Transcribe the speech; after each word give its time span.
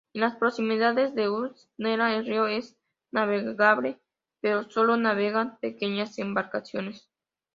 En 0.15 0.21
las 0.21 0.35
proximidades 0.35 1.13
de 1.13 1.29
Ust-Nera 1.29 2.15
el 2.15 2.25
río 2.25 2.47
es 2.47 2.75
navegable 3.11 4.01
pero 4.41 4.67
solo 4.67 4.97
navegan 4.97 5.59
pequeñas 5.59 6.17
embarcaciones. 6.17 7.07